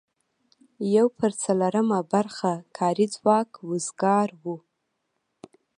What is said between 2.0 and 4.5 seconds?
برخه کاري ځواک وزګار و.